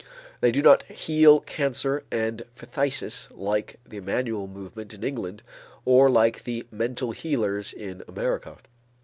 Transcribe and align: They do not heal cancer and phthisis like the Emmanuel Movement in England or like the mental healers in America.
They 0.39 0.49
do 0.51 0.63
not 0.63 0.81
heal 0.81 1.41
cancer 1.41 2.03
and 2.09 2.43
phthisis 2.57 3.27
like 3.37 3.75
the 3.85 3.97
Emmanuel 3.97 4.47
Movement 4.47 4.95
in 4.95 5.03
England 5.03 5.43
or 5.85 6.09
like 6.09 6.43
the 6.43 6.65
mental 6.71 7.11
healers 7.11 7.71
in 7.71 8.01
America. 8.07 8.57